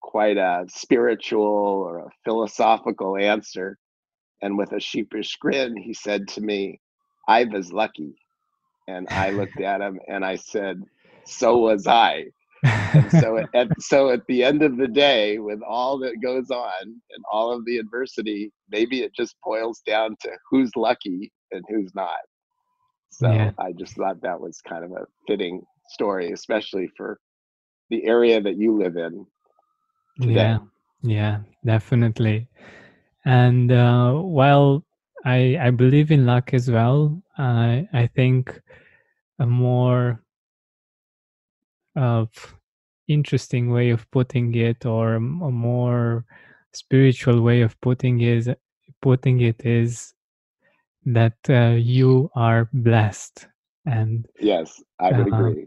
[0.01, 3.79] quite a spiritual or a philosophical answer.
[4.43, 6.81] And with a sheepish grin, he said to me,
[7.27, 8.15] I was lucky.
[8.87, 10.83] And I looked at him and I said,
[11.27, 12.27] So was I.
[12.65, 16.83] and so at, so at the end of the day, with all that goes on
[16.83, 21.95] and all of the adversity, maybe it just boils down to who's lucky and who's
[21.95, 22.19] not.
[23.11, 23.53] So yeah.
[23.59, 27.19] I just thought that was kind of a fitting story, especially for
[27.91, 29.27] the area that you live in.
[30.19, 30.59] Yeah,
[31.03, 32.49] yeah, definitely.
[33.25, 34.85] And uh, while
[35.25, 38.61] I I believe in luck as well, I I think
[39.39, 40.23] a more
[41.97, 42.57] of
[43.09, 46.25] interesting way of putting it, or a more
[46.73, 48.51] spiritual way of putting is
[49.01, 50.15] putting it is
[51.07, 53.49] that uh, you are blessed
[53.87, 55.67] and yes i would uh, agree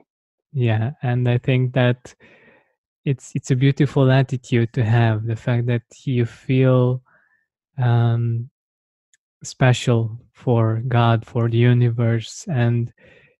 [0.54, 2.16] yeah and i think that
[3.06, 7.02] it's it's a beautiful attitude to have the fact that you feel
[7.78, 8.50] um,
[9.44, 12.94] special for god for the universe and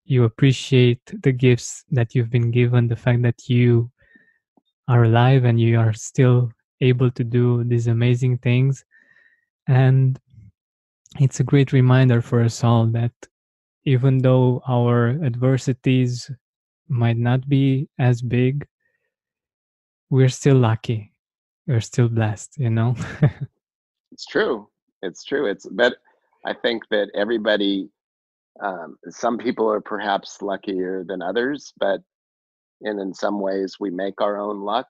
[0.06, 3.92] you appreciate the gifts that you've been given the fact that you
[4.88, 6.52] are alive and you are still
[6.82, 8.84] able to do these amazing things.
[9.68, 10.20] And
[11.20, 13.14] it's a great reminder for us all that
[13.86, 16.30] even though our adversities
[16.90, 18.68] might not be as big,
[20.12, 21.14] we're still lucky.
[21.66, 22.96] We're still blessed, you know?
[24.12, 24.68] it's true.
[25.02, 25.48] It's true.
[25.48, 25.96] It's but
[26.46, 27.90] I think that everybody
[28.62, 32.02] um, some people are perhaps luckier than others, but
[32.82, 34.88] and in some ways we make our own luck.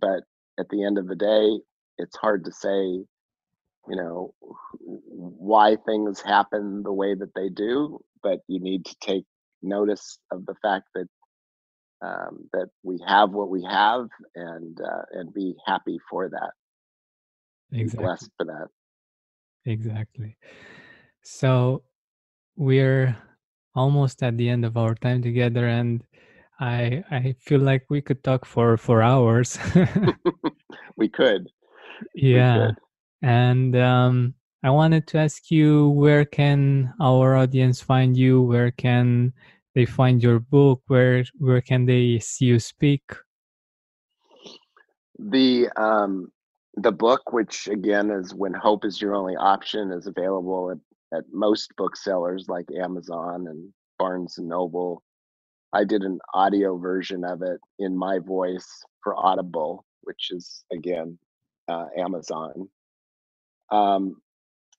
[0.00, 0.22] But
[0.58, 1.58] at the end of the day,
[1.98, 3.06] it's hard to say, you
[3.88, 4.32] know,
[4.78, 7.98] why things happen the way that they do.
[8.22, 9.24] But you need to take
[9.62, 11.08] notice of the fact that
[12.02, 16.50] um, that we have what we have and uh, and be happy for that.
[17.72, 17.84] Exactly.
[17.84, 18.68] Be blessed for that.
[19.64, 20.36] Exactly.
[21.22, 21.82] So
[22.56, 23.16] we're
[23.74, 26.04] almost at the end of our time together, and
[26.60, 29.58] I I feel like we could talk for for hours.
[30.96, 31.48] we could.
[32.14, 32.58] Yeah.
[32.58, 32.76] We could.
[33.22, 38.42] And um, I wanted to ask you where can our audience find you?
[38.42, 39.32] Where can
[39.76, 40.82] they find your book?
[40.88, 43.02] Where where can they see you speak?
[45.18, 46.32] The um,
[46.74, 51.24] the book, which again is "When Hope Is Your Only Option," is available at, at
[51.30, 55.02] most booksellers like Amazon and Barnes and Noble.
[55.72, 58.66] I did an audio version of it in my voice
[59.02, 61.18] for Audible, which is again
[61.68, 62.68] uh, Amazon.
[63.70, 64.22] Um,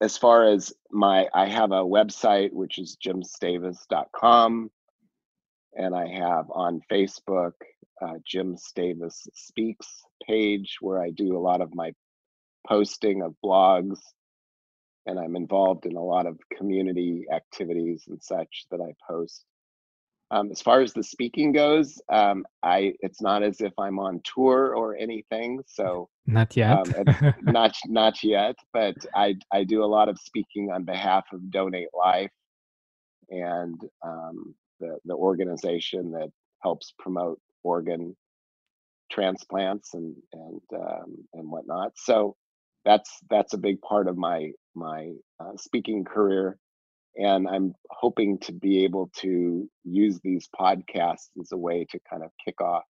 [0.00, 4.70] as far as my, I have a website which is jimstavis.com
[5.76, 7.52] and I have on Facebook
[8.00, 11.92] uh, Jim Stavis Speaks page where I do a lot of my
[12.66, 13.98] posting of blogs,
[15.06, 19.44] and I'm involved in a lot of community activities and such that I post.
[20.30, 24.20] Um, as far as the speaking goes, um, I it's not as if I'm on
[24.24, 28.56] tour or anything, so not yet, um, not not yet.
[28.74, 32.30] But I I do a lot of speaking on behalf of Donate Life,
[33.30, 36.30] and um, the the organization that
[36.62, 38.16] helps promote organ
[39.10, 41.92] transplants and and um, and whatnot.
[41.96, 42.36] So
[42.84, 46.58] that's that's a big part of my my uh, speaking career,
[47.16, 52.22] and I'm hoping to be able to use these podcasts as a way to kind
[52.22, 52.84] of kick off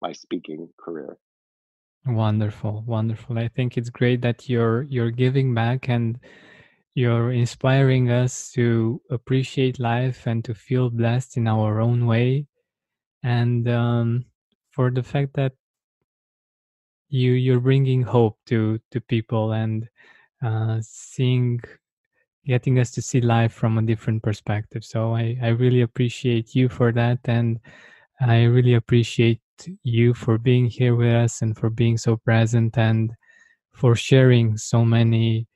[0.00, 1.16] my speaking career.
[2.06, 3.38] Wonderful, wonderful.
[3.38, 6.18] I think it's great that you're you're giving back and
[6.98, 12.46] you're inspiring us to appreciate life and to feel blessed in our own way.
[13.22, 14.24] And um,
[14.70, 15.52] for the fact that
[17.08, 19.88] you you're bringing hope to to people and
[20.42, 21.60] uh, seeing
[22.44, 26.68] getting us to see life from a different perspective so i i really appreciate you
[26.68, 27.58] for that and
[28.20, 29.40] i really appreciate
[29.82, 33.12] you for being here with us and for being so present and
[33.72, 35.46] for sharing so many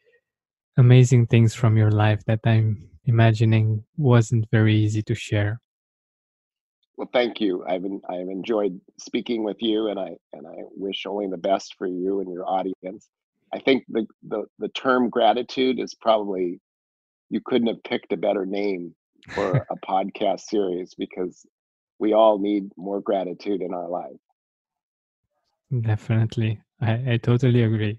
[0.76, 5.60] amazing things from your life that i'm imagining wasn't very easy to share
[6.96, 7.64] well, thank you.
[7.66, 11.86] I've I've enjoyed speaking with you, and I and I wish only the best for
[11.86, 13.08] you and your audience.
[13.52, 16.60] I think the the the term gratitude is probably
[17.30, 18.94] you couldn't have picked a better name
[19.34, 21.46] for a podcast series because
[21.98, 24.20] we all need more gratitude in our life.
[25.80, 27.98] Definitely, I, I totally agree.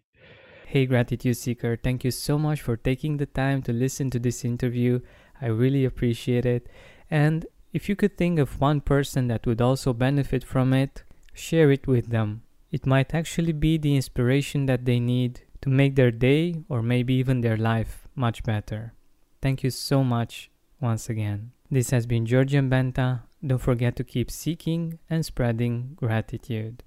[0.74, 4.43] Hey, Gratitude Seeker, thank you so much for taking the time to listen to this
[4.43, 5.01] interview.
[5.39, 6.65] I really appreciate it.
[7.11, 11.69] And if you could think of one person that would also benefit from it, share
[11.69, 12.41] it with them.
[12.71, 17.13] It might actually be the inspiration that they need to make their day or maybe
[17.13, 18.95] even their life much better.
[19.43, 20.49] Thank you so much
[20.82, 21.51] once again.
[21.69, 23.21] This has been Georgian Benta.
[23.45, 26.82] Don't forget to keep seeking and spreading gratitude.